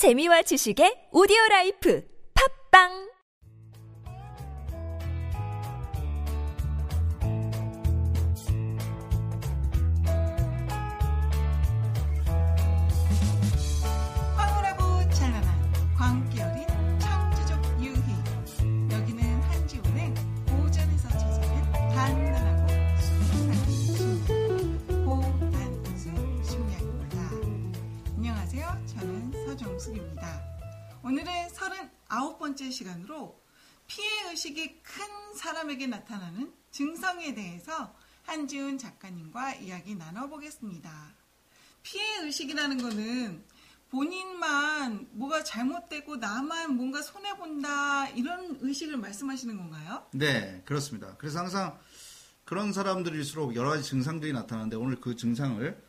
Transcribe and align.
재미와 0.00 0.40
지식의 0.48 1.12
오디오 1.12 1.36
라이프. 1.50 2.00
팝빵 2.32 3.09
번째 32.50 32.70
시간으로 32.70 33.40
피해 33.86 34.08
의식이 34.30 34.82
큰 34.82 35.04
사람에게 35.36 35.86
나타나는 35.86 36.52
증상에 36.72 37.32
대해서 37.32 37.94
한지훈 38.24 38.76
작가님과 38.76 39.54
이야기 39.56 39.94
나눠보겠습니다 39.94 41.14
피해 41.82 42.18
의식이라는 42.22 42.78
거는 42.78 43.44
본인만 43.90 45.08
뭐가 45.12 45.44
잘못되고 45.44 46.16
나만 46.16 46.74
뭔가 46.76 47.02
손해 47.02 47.36
본다 47.36 48.08
이런 48.08 48.58
의식을 48.60 48.96
말씀하시는 48.96 49.56
건가요? 49.56 50.06
네, 50.12 50.62
그렇습니다. 50.64 51.16
그래서 51.18 51.40
항상 51.40 51.78
그런 52.44 52.72
사람들일수록 52.72 53.56
여러 53.56 53.70
가지 53.70 53.82
증상들이 53.84 54.32
나타나는데 54.32 54.76
오늘 54.76 55.00
그 55.00 55.16
증상을 55.16 55.82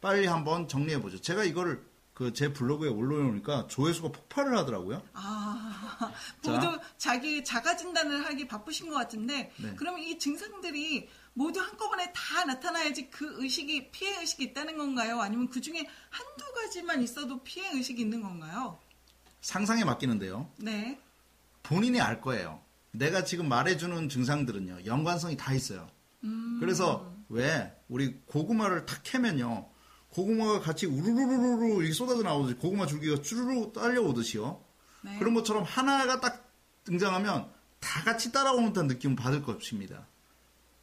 빨리 0.00 0.26
한번 0.26 0.68
정리해 0.68 1.00
보죠. 1.00 1.20
제가 1.20 1.44
이거를 1.44 1.84
그 2.18 2.32
제 2.32 2.52
블로그에 2.52 2.88
올려놓으니까 2.88 3.68
조회수가 3.68 4.08
폭발을 4.10 4.56
하더라고요. 4.58 5.00
아, 5.12 6.12
자. 6.42 6.50
모두 6.50 6.78
자 6.96 7.20
기 7.20 7.44
자가 7.44 7.76
진단을 7.76 8.26
하기 8.26 8.48
바쁘신 8.48 8.88
것 8.88 8.96
같은데 8.96 9.52
네. 9.56 9.72
그러면 9.76 10.00
이 10.02 10.18
증상들이 10.18 11.08
모두 11.34 11.60
한꺼번에 11.60 12.12
다 12.12 12.44
나타나야지 12.44 13.08
그 13.10 13.40
의식이 13.40 13.92
피해 13.92 14.18
의식이 14.20 14.42
있다는 14.46 14.76
건가요? 14.78 15.20
아니면 15.20 15.48
그 15.48 15.60
중에 15.60 15.86
한두 16.10 16.52
가지만 16.54 17.00
있어도 17.04 17.40
피해 17.44 17.70
의식이 17.72 18.02
있는 18.02 18.20
건가요? 18.20 18.78
상상에 19.40 19.84
맡기는데요. 19.84 20.50
네. 20.56 20.98
본인이 21.62 22.00
알 22.00 22.20
거예요. 22.20 22.60
내가 22.90 23.22
지금 23.22 23.48
말해주는 23.48 24.08
증상들은요, 24.08 24.86
연관성이 24.86 25.36
다 25.36 25.52
있어요. 25.52 25.88
그래서 26.58 27.12
왜 27.28 27.72
우리 27.88 28.14
고구마를 28.26 28.86
탁 28.86 29.02
캐면요, 29.04 29.68
고구마가 30.10 30.60
같이 30.60 30.86
우르르르르 30.86 31.80
이렇게 31.80 31.92
쏟아져 31.92 32.22
나오듯이 32.22 32.58
고구마 32.58 32.86
줄기가 32.86 33.20
쭈르르 33.22 33.72
딸려오듯이요. 33.72 34.64
네. 35.02 35.18
그런 35.18 35.34
것처럼 35.34 35.64
하나가 35.64 36.20
딱 36.20 36.50
등장하면 36.84 37.50
다 37.80 38.02
같이 38.04 38.32
따라오는 38.32 38.72
듯한 38.72 38.86
느낌을 38.88 39.16
받을 39.16 39.42
것입니다. 39.42 40.06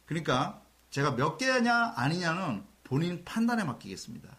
그러니까 0.06 0.62
제가 0.90 1.16
몇 1.16 1.36
개냐 1.36 1.94
아니냐는 1.96 2.64
본인 2.84 3.24
판단에 3.24 3.64
맡기겠습니다. 3.64 4.36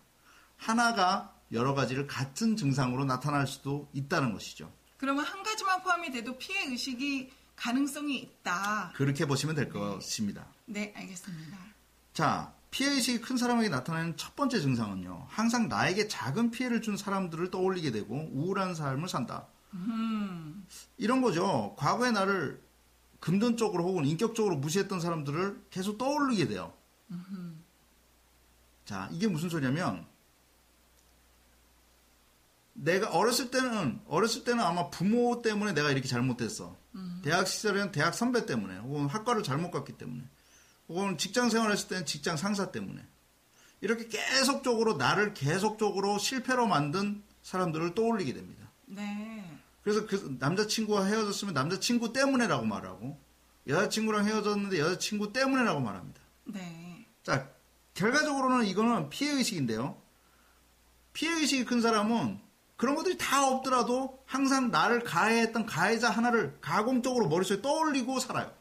하나가 0.56 1.36
여러 1.52 1.74
가지를 1.74 2.08
같은 2.08 2.56
증상으로 2.56 3.06
나타날 3.06 3.46
수도 3.48 3.90
있다는 3.94 4.34
것이죠. 4.34 4.72
그러면 4.98 5.26
한 5.26 5.44
가지만 5.44 5.84
포함이 5.84 6.12
돼도 6.12 6.38
피해 6.38 6.66
의식이 6.66 7.32
가능성이 7.56 8.18
있다. 8.20 8.94
그렇게 8.96 9.26
보시면 9.26 9.56
될 9.56 9.70
것입니다. 9.70 10.48
네, 10.66 10.94
알겠습니다. 10.96 11.58
자, 12.14 12.54
피해의식이 12.78 13.22
큰 13.22 13.38
사람에게 13.38 13.70
나타나는 13.70 14.18
첫 14.18 14.36
번째 14.36 14.62
증상은요. 14.62 15.26
항상 15.30 15.68
나에게 15.68 16.08
작은 16.08 16.52
피해를 16.52 16.84
준 16.84 16.96
사람들을 16.96 17.50
떠올리게 17.50 17.90
되고 17.92 18.30
우울한 18.32 18.76
삶을 18.76 19.10
산다. 19.10 19.48
이런 20.96 21.24
거죠. 21.24 21.74
과거의 21.80 22.12
나를 22.12 22.62
금전적으로 23.20 23.84
혹은 23.84 24.06
인격적으로 24.06 24.58
무시했던 24.58 25.00
사람들을 25.00 25.66
계속 25.72 25.98
떠올리게 25.98 26.50
돼요. 26.50 26.72
자, 28.86 29.10
이게 29.12 29.28
무슨 29.28 29.50
소리냐면 29.50 30.06
내가 32.74 33.10
어렸을 33.10 33.50
때는 33.50 34.02
어렸을 34.08 34.44
때는 34.44 34.64
아마 34.64 34.92
부모 34.92 35.42
때문에 35.42 35.74
내가 35.74 35.90
이렇게 35.90 36.08
잘못됐어. 36.08 36.78
대학 37.24 37.48
시절에는 37.48 37.92
대학 37.92 38.14
선배 38.14 38.46
때문에 38.46 38.78
혹은 38.78 39.08
학과를 39.08 39.42
잘못 39.42 39.72
갔기 39.72 39.94
때문에 39.98 40.24
혹은 40.90 41.18
직장 41.18 41.50
생활했을 41.50 41.88
때는 41.90 42.06
직장 42.06 42.38
상사 42.38 42.72
때문에 42.72 43.04
이렇게 43.82 44.08
계속적으로 44.08 44.96
나를 44.96 45.34
계속적으로 45.34 46.18
실패로 46.18 46.68
만든 46.68 47.24
사람들을 47.44 47.94
떠올리게 47.96 48.34
됩니다. 48.34 48.70
네. 48.86 49.44
그래서 49.84 50.06
그 50.06 50.38
남자친구와 50.40 51.06
헤어졌으면 51.06 51.54
남자친구 51.54 52.12
때문에라고 52.14 52.66
말하고 52.66 53.20
여자친구랑 53.68 54.26
헤어졌는데 54.26 54.80
여자친구 54.80 55.34
때문에라고 55.34 55.80
말합니다. 55.80 56.20
네. 56.46 57.06
자, 57.24 57.50
결과적으로는 57.94 58.66
이거는 58.66 59.10
피해 59.10 59.32
의식인데요. 59.32 60.02
피해 61.14 61.34
의식이 61.34 61.66
큰 61.66 61.82
사람은 61.82 62.40
그런 62.76 62.96
것들이 62.96 63.18
다 63.18 63.48
없더라도 63.48 64.22
항상 64.26 64.72
나를 64.72 65.04
가해했던 65.04 65.66
가해자 65.66 66.10
하나를 66.10 66.58
가공적으로 66.62 67.28
머릿속에 67.28 67.62
떠올리고 67.62 68.20
살아요. 68.20 68.54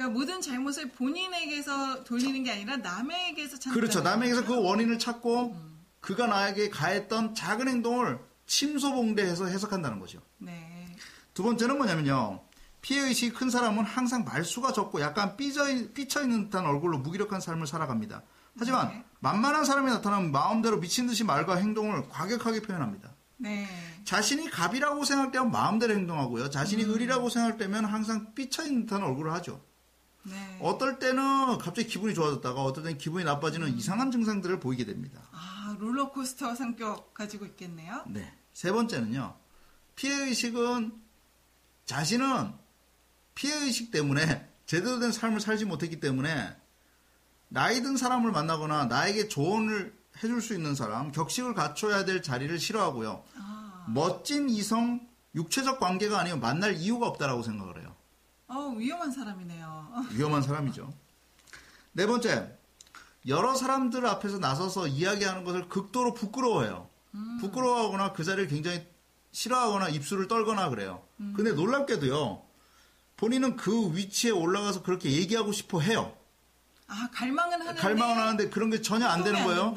그러니까 0.00 0.08
모든 0.08 0.40
잘못을 0.40 0.88
본인에게서 0.92 2.04
돌리는 2.04 2.42
게 2.42 2.52
아니라 2.52 2.78
남에게서 2.78 3.58
찾는 3.58 3.78
그렇죠. 3.78 4.00
남에게서 4.00 4.46
그 4.46 4.58
원인을 4.58 4.98
찾고 4.98 5.54
그가 6.00 6.26
나에게 6.26 6.70
가했던 6.70 7.34
작은 7.34 7.68
행동을 7.68 8.18
침소봉대해서 8.46 9.44
해석한다는 9.44 10.00
거죠. 10.00 10.22
네. 10.38 10.86
두 11.34 11.42
번째는 11.42 11.76
뭐냐면요. 11.76 12.42
피해의식이 12.80 13.34
큰 13.34 13.50
사람은 13.50 13.84
항상 13.84 14.24
말수가 14.24 14.72
적고 14.72 15.02
약간 15.02 15.36
삐져, 15.36 15.66
삐쳐있는 15.92 16.44
듯한 16.44 16.64
얼굴로 16.64 16.98
무기력한 17.00 17.42
삶을 17.42 17.66
살아갑니다. 17.66 18.22
하지만 18.58 18.88
네. 18.88 19.04
만만한 19.18 19.66
사람이 19.66 19.90
나타나면 19.90 20.32
마음대로 20.32 20.80
미친 20.80 21.06
듯이 21.06 21.24
말과 21.24 21.56
행동을 21.56 22.08
과격하게 22.08 22.62
표현합니다. 22.62 23.14
네. 23.36 23.68
자신이 24.04 24.48
갑이라고 24.48 25.04
생각할 25.04 25.30
때면 25.30 25.50
마음대로 25.50 25.92
행동하고요. 25.92 26.48
자신이 26.48 26.84
을이라고 26.84 27.28
생각할 27.28 27.58
때면 27.58 27.84
항상 27.84 28.32
삐쳐있는 28.34 28.86
듯한 28.86 29.02
얼굴을 29.02 29.34
하죠. 29.34 29.60
네. 30.22 30.58
어떨 30.60 30.98
때는 30.98 31.58
갑자기 31.58 31.88
기분이 31.88 32.14
좋아졌다가 32.14 32.62
어떨 32.62 32.84
때는 32.84 32.98
기분이 32.98 33.24
나빠지는 33.24 33.76
이상한 33.76 34.10
증상들을 34.10 34.60
보이게 34.60 34.84
됩니다. 34.84 35.20
아, 35.32 35.76
롤러코스터 35.78 36.54
성격 36.54 37.14
가지고 37.14 37.46
있겠네요. 37.46 38.04
네. 38.08 38.32
세 38.52 38.72
번째는요. 38.72 39.34
피해 39.96 40.14
의식은 40.26 40.92
자신은 41.86 42.52
피해 43.34 43.54
의식 43.64 43.90
때문에 43.90 44.48
제대로 44.66 44.98
된 44.98 45.12
삶을 45.12 45.40
살지 45.40 45.64
못했기 45.64 46.00
때문에 46.00 46.56
나이 47.48 47.82
든 47.82 47.96
사람을 47.96 48.30
만나거나 48.30 48.84
나에게 48.86 49.28
조언을 49.28 49.98
해줄 50.22 50.40
수 50.40 50.54
있는 50.54 50.74
사람, 50.74 51.10
격식을 51.12 51.54
갖춰야 51.54 52.04
될 52.04 52.22
자리를 52.22 52.56
싫어하고요. 52.58 53.24
아. 53.36 53.86
멋진 53.88 54.48
이성, 54.48 55.08
육체적 55.34 55.80
관계가 55.80 56.18
아니면 56.20 56.40
만날 56.40 56.74
이유가 56.74 57.06
없다라고 57.08 57.42
생각을 57.42 57.80
해요. 57.80 57.96
어, 58.50 58.74
위험한 58.76 59.12
사람이네요. 59.12 59.92
위험한 60.12 60.42
사람이죠. 60.42 60.92
네 61.92 62.06
번째, 62.06 62.56
여러 63.28 63.54
사람들 63.54 64.04
앞에서 64.06 64.38
나서서 64.38 64.88
이야기하는 64.88 65.44
것을 65.44 65.68
극도로 65.68 66.14
부끄러워해요. 66.14 66.88
부끄러워하거나 67.40 68.12
그 68.12 68.24
자리를 68.24 68.48
굉장히 68.48 68.86
싫어하거나 69.32 69.88
입술을 69.88 70.28
떨거나 70.28 70.68
그래요. 70.70 71.02
근데 71.36 71.52
놀랍게도요, 71.52 72.42
본인은 73.16 73.56
그 73.56 73.94
위치에 73.94 74.30
올라가서 74.30 74.82
그렇게 74.82 75.10
얘기하고 75.12 75.52
싶어 75.52 75.80
해요. 75.80 76.16
아, 76.86 77.08
갈망은 77.12 77.60
하는데 77.60 77.80
갈망을 77.80 78.16
하는데 78.16 78.48
그런 78.48 78.70
게 78.70 78.80
전혀 78.80 79.06
안 79.06 79.22
되는 79.22 79.44
거예요. 79.44 79.74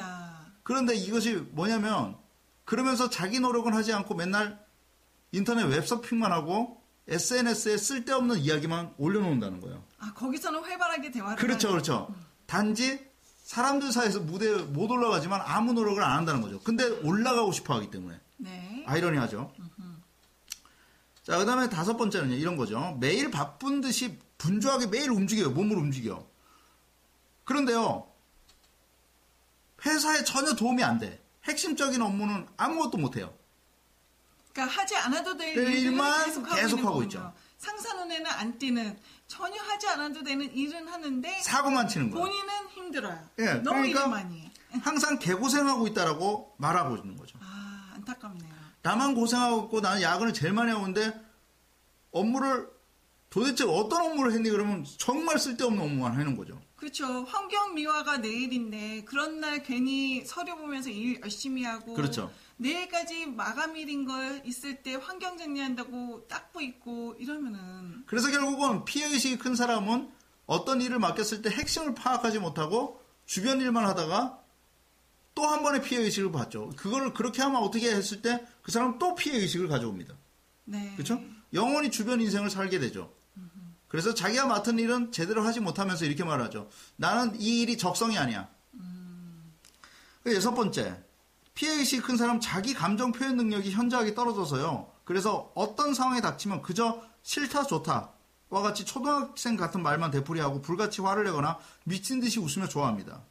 그런데 0.63 0.95
이것이 0.95 1.35
뭐냐면, 1.51 2.15
그러면서 2.65 3.09
자기 3.09 3.39
노력은 3.39 3.73
하지 3.73 3.93
않고 3.93 4.15
맨날 4.15 4.63
인터넷 5.31 5.63
웹서핑만 5.63 6.31
하고 6.31 6.82
SNS에 7.07 7.77
쓸데없는 7.77 8.39
이야기만 8.39 8.93
올려놓는다는 8.97 9.59
거예요. 9.61 9.83
아, 9.99 10.13
거기서는 10.13 10.61
활발하게 10.61 11.11
대화를 11.11 11.35
그렇죠, 11.37 11.69
그렇죠. 11.69 12.13
단지 12.45 13.11
사람들 13.43 13.91
사이에서 13.91 14.21
무대에 14.21 14.55
못 14.55 14.89
올라가지만 14.89 15.41
아무 15.43 15.73
노력을 15.73 16.01
안 16.01 16.17
한다는 16.17 16.41
거죠. 16.41 16.59
근데 16.61 16.85
올라가고 16.85 17.51
싶어 17.51 17.75
하기 17.75 17.91
때문에. 17.91 18.19
네. 18.37 18.83
아이러니하죠. 18.87 19.53
자, 21.23 21.37
그 21.37 21.45
다음에 21.45 21.69
다섯 21.69 21.95
번째는요, 21.95 22.35
이런 22.35 22.57
거죠. 22.57 22.97
매일 22.99 23.31
바쁜 23.31 23.81
듯이 23.81 24.19
분주하게 24.37 24.87
매일 24.87 25.09
움직여요. 25.11 25.51
몸을 25.51 25.77
움직여. 25.77 26.27
그런데요, 27.45 28.07
회사에 29.85 30.23
전혀 30.23 30.53
도움이 30.53 30.83
안 30.83 30.99
돼. 30.99 31.21
핵심적인 31.45 32.01
업무는 32.01 32.47
아무것도 32.57 32.97
못 32.97 33.17
해요. 33.17 33.33
그러니까 34.53 34.81
하지 34.81 34.95
않아도 34.95 35.35
될 35.35 35.47
네, 35.55 35.61
일들을 35.61 35.77
일만 35.79 36.25
계속 36.25 36.45
하고, 36.45 36.55
계속 36.55 36.69
있는 36.77 36.83
하고 36.85 36.93
거군요. 36.99 37.07
있죠. 37.07 37.33
상사 37.57 37.93
눈에는 37.95 38.25
안 38.27 38.57
띄는 38.59 38.99
전혀 39.27 39.61
하지 39.61 39.87
않아도 39.87 40.23
되는 40.23 40.53
일은 40.55 40.87
하는데 40.87 41.41
사고만 41.41 41.87
치는 41.87 42.11
거예요. 42.11 42.23
본인은 42.25 42.53
힘들어요. 42.69 43.29
예, 43.39 43.45
너무 43.55 43.63
그러니까 43.81 43.99
일을 44.01 44.09
많이 44.09 44.41
해. 44.41 44.51
항상 44.81 45.17
개고생하고 45.19 45.87
있다라고 45.87 46.55
말하고 46.57 46.97
있는 46.97 47.15
거죠. 47.17 47.37
아, 47.41 47.91
안타깝네요. 47.95 48.53
나만 48.83 49.15
고생하고 49.15 49.65
있고 49.65 49.81
나는 49.81 50.01
야근을 50.01 50.33
제일 50.33 50.53
많이 50.53 50.71
하고 50.71 50.87
있는데 50.87 51.19
업무를 52.11 52.69
도대체 53.29 53.63
어떤 53.63 54.01
업무를 54.11 54.33
했니 54.33 54.49
그러면 54.49 54.85
정말 54.99 55.39
쓸데없는 55.39 55.81
업무만 55.81 56.13
하는 56.15 56.35
거죠. 56.37 56.61
그렇죠. 56.83 57.23
환경 57.23 57.73
미화가 57.75 58.17
내일인데 58.17 59.03
그런 59.05 59.39
날 59.39 59.63
괜히 59.63 60.23
서류 60.25 60.57
보면서 60.57 60.89
일 60.89 61.19
열심히 61.21 61.63
하고 61.63 61.93
그렇죠. 61.93 62.31
내일까지 62.57 63.25
마감일인 63.27 64.05
걸 64.05 64.41
있을 64.45 64.83
때 64.83 64.95
환경 64.95 65.37
정리한다고 65.37 66.27
딱보 66.27 66.61
있고 66.61 67.15
이러면은 67.19 68.03
그래서 68.05 68.29
결국은 68.29 68.83
피해 68.85 69.07
의식이 69.07 69.37
큰 69.37 69.55
사람은 69.55 70.09
어떤 70.45 70.81
일을 70.81 70.99
맡겼을 70.99 71.41
때 71.41 71.49
핵심을 71.49 71.95
파악하지 71.95 72.39
못하고 72.39 73.01
주변 73.25 73.61
일만 73.61 73.85
하다가 73.85 74.39
또 75.35 75.45
한 75.45 75.63
번의 75.63 75.81
피해 75.81 76.01
의식을 76.01 76.31
받죠. 76.31 76.69
그거를 76.75 77.13
그렇게 77.13 77.41
하면 77.41 77.61
어떻게 77.61 77.89
했을 77.89 78.21
때 78.21 78.45
그 78.61 78.71
사람은 78.71 78.97
또 78.97 79.13
피해 79.13 79.37
의식을 79.37 79.67
가져옵니다. 79.67 80.15
네. 80.65 80.93
그렇죠? 80.95 81.21
영원히 81.53 81.91
주변 81.91 82.21
인생을 82.21 82.49
살게 82.49 82.79
되죠. 82.79 83.13
그래서 83.93 84.15
자기가 84.15 84.47
맡은 84.47 84.79
일은 84.79 85.11
제대로 85.11 85.43
하지 85.43 85.59
못하면서 85.59 86.05
이렇게 86.05 86.23
말하죠. 86.23 86.67
나는 86.95 87.39
이 87.39 87.61
일이 87.61 87.77
적성이 87.77 88.17
아니야. 88.17 88.49
그 90.23 90.33
여섯 90.33 90.55
번째, 90.55 90.99
피해의식이 91.53 92.01
큰 92.01 92.17
사람 92.17 92.39
자기 92.39 92.73
감정 92.73 93.11
표현 93.11 93.37
능력이 93.37 93.69
현저하게 93.69 94.15
떨어져서요. 94.15 94.91
그래서 95.03 95.51
어떤 95.53 95.93
상황에 95.93 96.21
닥치면 96.21 96.63
그저 96.63 97.03
싫다 97.21 97.67
좋다 97.67 98.09
와 98.49 98.61
같이 98.63 98.83
초등학생 98.83 99.57
같은 99.57 99.83
말만 99.83 100.09
되풀이하고 100.09 100.63
불같이 100.63 101.01
화를 101.03 101.25
내거나 101.25 101.59
미친 101.83 102.19
듯이 102.19 102.39
웃으며 102.39 102.67
좋아합니다. 102.67 103.21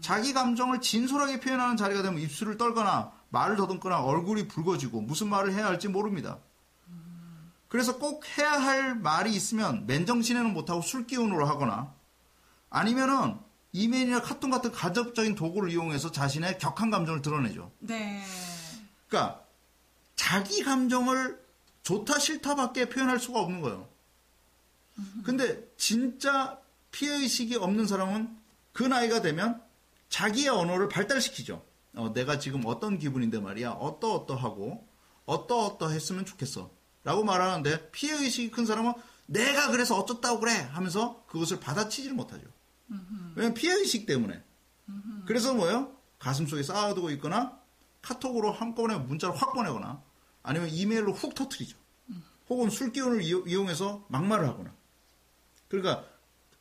자기 0.00 0.32
감정을 0.32 0.80
진솔하게 0.82 1.40
표현하는 1.40 1.76
자리가 1.76 2.02
되면 2.02 2.20
입술을 2.20 2.58
떨거나 2.58 3.10
말을 3.30 3.56
더듬거나 3.56 4.04
얼굴이 4.04 4.46
붉어지고 4.46 5.00
무슨 5.00 5.28
말을 5.30 5.52
해야 5.52 5.66
할지 5.66 5.88
모릅니다. 5.88 6.38
그래서 7.70 7.98
꼭 7.98 8.24
해야 8.36 8.50
할 8.50 8.96
말이 8.96 9.32
있으면 9.32 9.86
맨정신에는 9.86 10.52
못하고 10.52 10.82
술 10.82 11.06
기운으로 11.06 11.46
하거나 11.46 11.94
아니면은 12.68 13.38
이메일이나 13.70 14.20
카톡 14.22 14.50
같은 14.50 14.72
가적적인 14.72 15.36
도구를 15.36 15.70
이용해서 15.70 16.10
자신의 16.10 16.58
격한 16.58 16.90
감정을 16.90 17.22
드러내죠. 17.22 17.70
네. 17.78 18.20
그러니까 19.06 19.44
자기 20.16 20.64
감정을 20.64 21.40
좋다 21.84 22.18
싫다밖에 22.18 22.88
표현할 22.88 23.20
수가 23.20 23.38
없는 23.38 23.60
거예요. 23.60 23.88
근데 25.24 25.64
진짜 25.76 26.58
피해 26.90 27.14
의식이 27.14 27.54
없는 27.54 27.86
사람은 27.86 28.36
그 28.72 28.82
나이가 28.82 29.22
되면 29.22 29.62
자기의 30.08 30.48
언어를 30.48 30.88
발달시키죠. 30.88 31.64
어, 31.94 32.12
내가 32.12 32.40
지금 32.40 32.62
어떤 32.66 32.98
기분인데 32.98 33.38
말이야. 33.38 33.70
어떠어떠하고 33.70 34.88
어떠어떠했으면 35.26 36.26
좋겠어. 36.26 36.79
라고 37.04 37.24
말하는데 37.24 37.90
피해의식이 37.90 38.50
큰 38.50 38.66
사람은 38.66 38.92
내가 39.26 39.70
그래서 39.70 39.96
어쩌다고 39.98 40.40
그래 40.40 40.52
하면서 40.72 41.24
그것을 41.28 41.60
받아치지를 41.60 42.14
못하죠. 42.14 42.44
왜냐면 43.36 43.54
피해의식 43.54 44.06
때문에. 44.06 44.42
그래서 45.26 45.54
뭐예요? 45.54 45.96
가슴속에 46.18 46.62
쌓아두고 46.62 47.10
있거나 47.12 47.58
카톡으로 48.02 48.50
한꺼번에 48.52 48.98
문자를 48.98 49.36
확 49.36 49.52
보내거나 49.54 50.02
아니면 50.42 50.68
이메일로 50.68 51.12
훅 51.12 51.34
터트리죠. 51.34 51.78
혹은 52.48 52.68
술 52.68 52.90
기운을 52.92 53.22
이용- 53.22 53.48
이용해서 53.48 54.04
막말을 54.08 54.48
하거나. 54.48 54.74
그러니까 55.68 56.04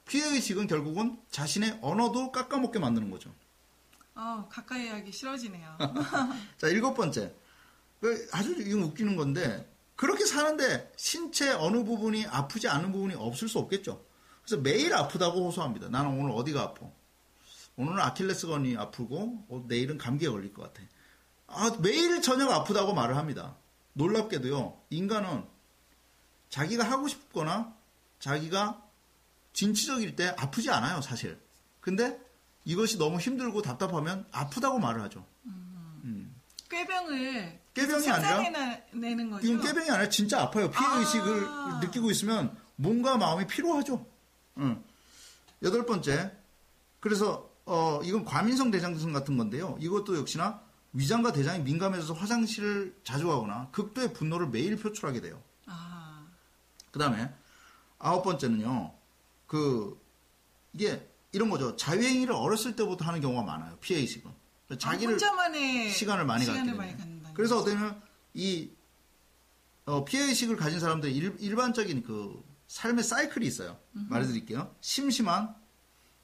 피해의식은 0.08 0.68
결국은 0.68 1.20
자신의 1.32 1.80
언어도 1.82 2.32
깎아먹게 2.32 2.78
만드는 2.80 3.10
거죠. 3.10 3.34
어, 4.16 4.48
가까이 4.52 4.88
하기 4.90 5.12
싫어지네요. 5.12 5.78
자, 6.58 6.68
일곱 6.68 6.94
번째. 6.94 7.34
그 8.02 8.28
아주 8.32 8.52
이건 8.62 8.84
웃기는 8.84 9.16
건데, 9.16 9.69
그렇게 10.00 10.25
사는데 10.25 10.94
신체 10.96 11.51
어느 11.51 11.84
부분이 11.84 12.25
아프지 12.28 12.69
않은 12.69 12.94
부분이 12.94 13.16
없을 13.16 13.50
수 13.50 13.60
없겠죠. 13.60 14.01
그래서 14.46 14.62
매일 14.62 14.94
아프다고 14.94 15.46
호소합니다. 15.46 15.90
나는 15.90 16.18
오늘 16.18 16.31
어디가 16.38 16.62
아파? 16.62 16.90
오늘은 17.75 18.00
아킬레스건이 18.00 18.78
아프고, 18.78 19.46
어, 19.50 19.66
내일은 19.68 19.98
감기에 19.98 20.30
걸릴 20.30 20.54
것 20.54 20.62
같아. 20.62 20.88
아, 21.48 21.75
매일 21.81 22.22
저녁 22.22 22.50
아프다고 22.50 22.94
말을 22.94 23.18
합니다. 23.18 23.57
놀랍게도요, 23.92 24.81
인간은 24.90 25.44
자기가 26.48 26.90
하고 26.90 27.10
싶거나 27.10 27.75
자기가 28.19 28.81
진취적일 29.52 30.16
때 30.16 30.34
아프지 30.38 30.69
않아요, 30.69 31.02
사실. 31.02 31.38
근데 31.81 32.18
이것이 32.63 32.98
너무 32.98 33.19
힘들고 33.19 33.62
답답하면 33.62 34.25
아프다고 34.31 34.80
말을 34.80 35.02
하죠. 35.02 35.25
꾀병을 36.69 37.59
꾀병이 37.74 38.10
아니라 38.10 38.36
상상해내는 38.36 39.30
거죠. 39.30 39.48
이건 39.48 39.62
깨병이 39.62 39.89
아니라 39.89 40.10
진짜 40.10 40.42
아파요. 40.42 40.69
피해 40.69 40.86
아. 40.86 40.98
의식을 41.00 41.48
느끼고 41.81 42.12
있으면 42.12 42.56
몸과 42.75 43.18
마음이 43.18 43.48
피로하죠. 43.48 44.06
응. 44.57 44.83
여덟 45.63 45.86
번째. 45.86 46.31
그래서 47.00 47.50
어 47.66 48.01
이건 48.04 48.25
과민성 48.25 48.71
대장증 48.71 49.13
같은 49.13 49.38
건데요. 49.38 49.77
이것도 49.80 50.18
역시나 50.18 50.62
위장과 50.94 51.31
대장이 51.33 51.63
민감해져서 51.63 52.13
화장실을 52.13 52.95
자주 53.04 53.27
가거나 53.27 53.69
극도의 53.71 54.13
분노를 54.13 54.48
매일 54.48 54.75
표출하게 54.75 55.21
돼요. 55.21 55.42
아, 55.68 56.25
그다음에 56.92 57.31
아홉 58.00 58.24
번째는요. 58.24 58.94
그 59.45 60.00
이게 60.74 61.07
이런 61.31 61.50
거죠. 61.50 61.75
자유행위를 61.75 62.33
어렸을 62.33 62.75
때부터 62.75 63.06
하는 63.06 63.21
경우가 63.21 63.44
많아요. 63.44 63.77
피해 63.81 64.00
의식은. 64.00 64.31
자기를 64.77 65.13
혼자만의 65.13 65.92
시간을 65.92 66.25
많이 66.25 66.45
갖게 66.45 66.60
시간을 66.60 66.74
되요. 66.74 67.09
그래서 67.40 67.58
어떻게 67.58 67.78
보면 67.78 68.02
이 68.34 68.70
어, 69.86 70.04
피해의식을 70.04 70.58
가진 70.58 70.82
사람들 70.82 71.10
일, 71.10 71.56
반적인 71.56 72.04
그 72.04 72.44
삶의 72.68 73.06
사이클이 73.06 73.48
있어요. 73.48 73.80
말해드릴게요. 74.10 74.76
심심한, 74.82 75.56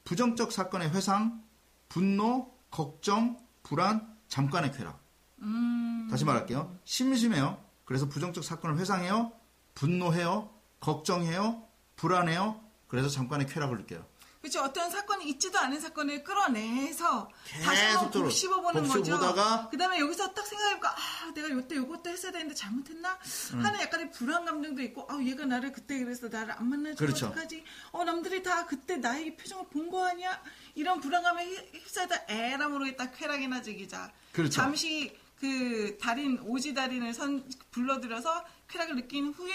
부정적 0.03 0.51
사건의 0.51 0.89
회상, 0.89 1.41
분노, 1.87 2.53
걱정, 2.69 3.39
불안, 3.63 4.13
잠깐의 4.27 4.73
쾌락. 4.73 5.01
음, 5.39 6.09
다시 6.11 6.25
말할게요. 6.25 6.77
심심해요. 6.83 7.63
그래서 7.85 8.09
부정적 8.09 8.43
사건을 8.43 8.77
회상해요. 8.77 9.31
분노해요. 9.73 10.53
걱정해요. 10.81 11.65
불안해요. 11.95 12.59
그래서 12.89 13.07
잠깐의 13.07 13.47
쾌락을 13.47 13.77
느껴요. 13.77 14.05
그렇죠. 14.45 14.61
어떤 14.61 14.91
사건이 14.91 15.27
있지도 15.29 15.57
않은 15.57 15.79
사건을 15.79 16.23
끌어내서 16.23 17.29
다시 17.63 17.81
계속 17.81 17.99
한번 18.03 18.23
곱씹어보는 18.23 18.87
거죠. 18.87 19.69
그다음에 19.71 19.99
여기서 19.99 20.33
딱 20.35 20.45
생각해보니까 20.45 20.89
아, 20.91 21.31
내가 21.33 21.49
요때 21.49 21.75
요것도 21.77 22.09
했어야 22.11 22.31
되는데 22.31 22.53
잘못했나 22.53 23.17
음. 23.53 23.65
하는 23.65 23.79
약간의 23.79 24.11
불안 24.11 24.45
감정도 24.45 24.83
있고, 24.83 25.07
아, 25.09 25.19
얘가 25.23 25.45
나를 25.45 25.71
그때 25.71 25.97
그래서 26.03 26.27
나를 26.27 26.51
안 26.53 26.69
만나주면 26.69 26.95
그렇죠. 26.95 27.25
어떡하지? 27.27 27.63
어, 27.91 28.03
남들이 28.03 28.43
다 28.43 28.65
그때 28.67 28.97
나의 28.97 29.35
표정을 29.35 29.65
본 29.69 29.89
거 29.89 30.05
아니야? 30.07 30.41
이런 30.75 30.99
불안감에 30.99 31.45
휩- 31.45 31.73
휩싸이다 31.75 32.25
에라 32.27 32.69
모르겠다 32.69 33.11
쾌락이나 33.11 33.61
즐기자. 33.63 34.11
그렇죠. 34.31 34.51
잠시 34.51 35.15
그 35.39 35.97
달인 35.99 36.39
오지 36.43 36.73
달인을 36.75 37.13
선 37.13 37.47
불러들여서 37.71 38.45
쾌락을 38.67 38.95
느낀 38.95 39.27
후에 39.33 39.53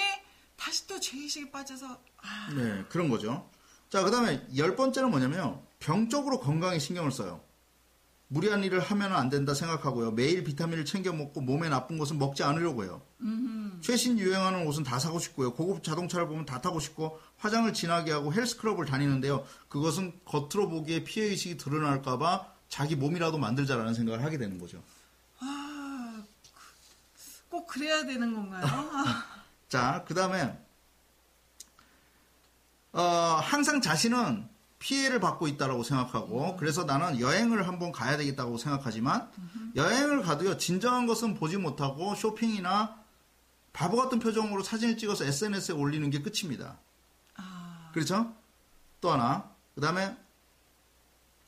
다시 0.57 0.87
또 0.87 0.99
죄의식에 1.01 1.51
빠져서 1.51 2.01
아, 2.23 2.49
네, 2.55 2.85
그런 2.89 3.09
거죠. 3.09 3.51
자, 3.91 4.05
그 4.05 4.11
다음에 4.11 4.47
열 4.57 4.77
번째는 4.77 5.11
뭐냐면요. 5.11 5.63
병적으로 5.81 6.41
건강에 6.41 6.79
신경을 6.79 7.11
써요. 7.11 7.41
무리한 8.29 8.63
일을 8.63 8.79
하면 8.79 9.13
안 9.13 9.29
된다 9.29 9.55
생각하고요. 9.55 10.13
매일 10.13 10.45
비타민을 10.45 10.85
챙겨 10.85 11.13
먹고 11.13 11.41
몸에 11.41 11.69
나쁜 11.69 11.99
것은 11.99 12.17
먹지 12.17 12.45
않으려고 12.45 12.85
해요. 12.85 13.03
최신 13.81 14.17
유행하는 14.21 14.69
옷은 14.69 14.85
다 14.85 15.01
사고 15.01 15.19
싶고요. 15.19 15.53
고급 15.55 15.83
자동차를 15.83 16.29
보면 16.29 16.47
다 16.47 16.61
타고 16.61 16.79
싶고 16.79 17.19
화장을 17.39 17.73
진하게 17.73 18.13
하고 18.13 18.33
헬스클럽을 18.33 18.87
다니는데요. 18.87 19.45
그것은 19.69 20.21
겉으로 20.25 20.69
보기에 20.69 21.03
피해의식이 21.03 21.57
드러날까봐 21.57 22.47
자기 22.69 22.95
몸이라도 22.95 23.39
만들자라는 23.39 23.95
생각을 23.95 24.23
하게 24.23 24.39
되는 24.39 24.61
거죠. 24.61 24.81
아, 25.41 26.23
꼭 27.49 27.67
그래야 27.67 28.07
되는 28.07 28.33
건가요? 28.33 28.65
아, 28.65 29.25
자, 29.69 30.05
그 30.07 30.15
다음에, 30.15 30.57
어, 32.93 33.03
항상 33.03 33.81
자신은 33.81 34.49
피해를 34.79 35.21
받고 35.21 35.47
있다라고 35.47 35.83
생각하고, 35.83 36.57
그래서 36.57 36.85
나는 36.85 37.21
여행을 37.21 37.69
한번 37.69 37.93
가야 37.93 38.17
되겠다고 38.17 38.57
생각하지만, 38.57 39.31
여행을 39.77 40.23
가도요, 40.23 40.57
진정한 40.57 41.07
것은 41.07 41.35
보지 41.35 41.59
못하고, 41.59 42.15
쇼핑이나 42.15 42.99
바보 43.73 43.97
같은 43.97 44.19
표정으로 44.19 44.63
사진을 44.63 44.97
찍어서 44.97 45.25
SNS에 45.25 45.75
올리는 45.75 46.09
게 46.11 46.23
끝입니다. 46.23 46.79
아, 47.37 47.91
그렇죠? 47.93 48.35
또 49.01 49.13
하나, 49.13 49.51
그 49.75 49.81
다음에, 49.81 50.17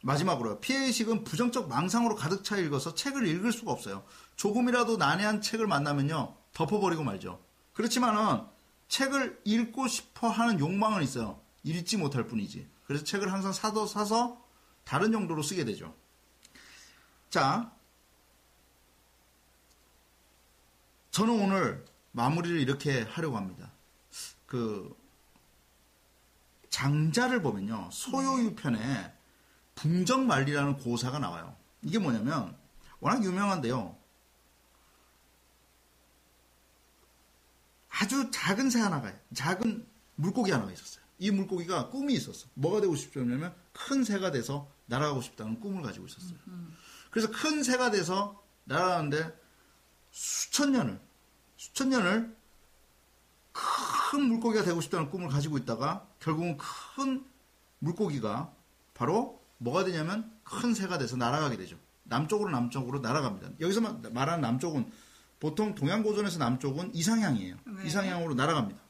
마지막으로요. 0.03 0.61
피해의식은 0.61 1.25
부정적 1.25 1.69
망상으로 1.69 2.17
가득 2.17 2.45
차 2.45 2.57
읽어서 2.57 2.95
책을 2.95 3.27
읽을 3.27 3.53
수가 3.53 3.73
없어요. 3.73 4.05
조금이라도 4.37 4.97
난해한 4.97 5.41
책을 5.41 5.67
만나면요. 5.67 6.35
덮어버리고 6.53 7.03
말죠. 7.05 7.41
그렇지만은 7.73 8.45
책을 8.93 9.41
읽고 9.45 9.89
싶어 9.89 10.29
하는 10.29 10.61
욕망은 10.61 11.03
있어요. 11.03 11.41
읽지 11.65 11.97
못할 11.97 12.27
뿐이지. 12.27 12.69
그래서 12.85 13.03
책을 13.05 13.33
항상 13.33 13.51
사도 13.51 13.87
사서 13.87 14.47
다른 14.85 15.15
용도로 15.15 15.43
쓰게 15.43 15.65
되죠. 15.65 15.95
자. 17.31 17.73
저는 21.11 21.43
오늘 21.43 21.87
마무리를 22.11 22.61
이렇게 22.61 23.01
하려고 23.01 23.39
합니다. 23.39 23.73
그 24.45 24.95
장자를 26.69 27.41
보면요. 27.41 27.89
소요유편에 27.91 29.15
붕정만리라는 29.75 30.77
고사가 30.77 31.19
나와요. 31.19 31.57
이게 31.81 31.99
뭐냐면 31.99 32.55
워낙 33.01 33.25
유명한데요. 33.25 33.97
아주 38.03 38.29
작은 38.33 38.69
새 38.69 38.81
하나가 38.81 39.13
작은 39.33 39.87
물고기 40.17 40.51
하나가 40.51 40.73
있었어요. 40.73 41.05
이 41.21 41.31
물고기가 41.31 41.89
꿈이 41.89 42.15
있었어. 42.15 42.49
뭐가 42.55 42.81
되고 42.81 42.97
싶냐면 42.97 43.55
큰 43.73 44.03
새가 44.03 44.33
돼서 44.33 44.69
날아가고 44.87 45.21
싶다는 45.21 45.61
꿈을 45.61 45.83
가지고 45.83 46.07
있었어요. 46.07 46.37
그래서 47.13 47.31
큰 47.31 47.63
새가 47.63 47.93
돼서 47.93 48.43
날아가는데 48.65 49.33
수천 50.11 50.73
년을 50.73 51.01
수천 51.57 51.91
년을 51.91 52.37
큰 53.53 54.23
물고기가 54.25 54.65
되고 54.65 54.81
싶다는 54.81 55.09
꿈을 55.09 55.29
가지고 55.29 55.57
있다가 55.59 56.09
결국은 56.19 56.57
큰 56.57 57.25
물고기가 57.79 58.53
바로 58.95 59.41
뭐가 59.59 59.85
되냐면 59.85 60.37
큰 60.43 60.75
새가 60.75 60.99
돼서 60.99 61.17
날아가게 61.17 61.57
되죠. 61.57 61.79
남쪽으로 62.03 62.51
남쪽으로 62.51 62.99
날아갑니다. 62.99 63.61
여기서 63.61 63.81
말하는 64.11 64.41
남쪽은 64.41 64.91
보통 65.43 65.75
동양 65.75 66.05
고전에서 66.05 66.39
남쪽은 66.39 66.95
이상향이에요. 66.95 67.57
네. 67.67 67.87
이상향으로 67.87 68.35
날아갑니다. 68.35 68.81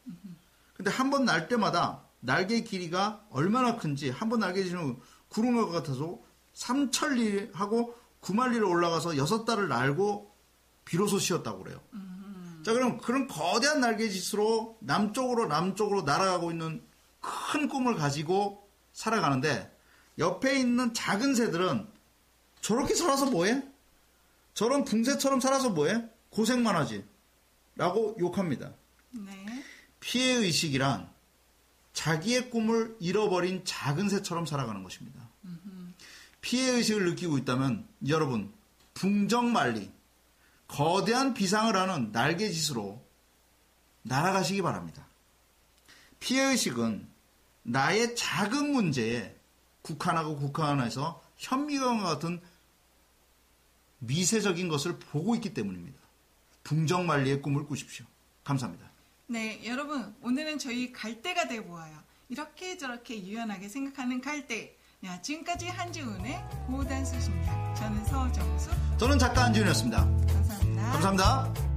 근데 0.75 0.90
한 0.90 1.09
번 1.11 1.25
날 1.25 1.49
때마다 1.49 2.02
날개 2.21 2.61
길이가 2.61 3.25
얼마나 3.30 3.76
큰지 3.76 4.11
한 4.11 4.28
번 4.28 4.40
날개 4.40 4.62
지는 4.62 4.99
구름과 5.30 5.68
같아서 5.73 6.18
삼천리하고 6.52 7.94
구만리를 8.21 8.62
올라가서 8.62 9.16
여섯 9.16 9.47
달을 9.47 9.68
날고 9.68 10.30
비로소 10.85 11.18
쉬었다고 11.18 11.62
그래요. 11.64 11.80
자, 12.64 12.75
그럼 12.75 12.99
그런 12.99 13.26
거대한 13.28 13.80
날개짓으로 13.80 14.76
남쪽으로 14.80 15.47
남쪽으로 15.47 16.02
날아가고 16.02 16.50
있는 16.50 16.82
큰 17.23 17.66
꿈을 17.71 17.94
가지고 17.94 18.68
살아가는데 18.92 19.75
옆에 20.18 20.59
있는 20.61 20.92
작은 20.92 21.35
새들은 21.35 21.88
저렇게 22.61 22.94
살아서 22.94 23.25
뭐해? 23.30 23.62
저런 24.52 24.85
붕새처럼 24.85 25.40
살아서 25.40 25.71
뭐해? 25.71 26.11
고생만 26.33 26.75
하지. 26.77 27.05
라고 27.77 28.17
욕합니다. 28.21 28.73
네. 29.12 29.65
피해 30.01 30.35
의식이란 30.35 31.11
자기의 31.93 32.51
꿈을 32.51 32.97
잃어버린 33.01 33.65
작은 33.65 34.09
새처럼 34.09 34.47
살아가는 34.47 34.83
것입니다. 34.83 35.29
피해 36.41 36.71
의식을 36.73 37.05
느끼고 37.11 37.39
있다면 37.39 37.87
여러분, 38.09 38.53
붕정만리, 38.95 39.91
거대한 40.69 41.35
비상을 41.35 41.75
하는 41.75 42.11
날개짓으로 42.12 43.03
날아가시기 44.03 44.61
바랍니다. 44.62 45.07
피해 46.19 46.45
의식은 46.45 47.09
나의 47.62 48.17
작은 48.17 48.73
문제에 48.73 49.37
국한하고 49.83 50.37
국한해서 50.37 51.23
현미경과 51.37 52.05
같은 52.05 52.41
미세적인 53.99 54.69
것을 54.69 54.99
보고 54.99 55.35
있기 55.37 55.55
때문입니다. 55.55 56.01
붕정만리의 56.64 57.42
꿈을 57.42 57.64
꾸십시오. 57.66 58.07
감사합니다. 58.45 58.90
네, 59.26 59.61
여러분, 59.64 60.14
오늘은 60.23 60.59
저희 60.59 60.92
갈대가 60.92 61.49
돼 61.49 61.64
보아요. 61.64 61.97
이렇게 62.28 62.76
저렇게 62.76 63.25
유연하게 63.25 63.69
생각하는 63.69 64.21
갈대. 64.21 64.76
야, 65.04 65.21
지금까지 65.21 65.66
한지훈의 65.69 66.40
고단수십니다. 66.66 67.75
저는 67.75 68.04
서정수. 68.04 68.71
저는 68.99 69.19
작가 69.19 69.45
안지훈이었습니다. 69.45 69.99
감사합니다. 69.99 70.92
감사합니다. 70.92 71.72